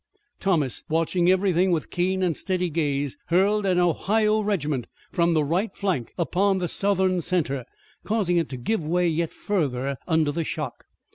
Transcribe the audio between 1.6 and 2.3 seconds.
with keen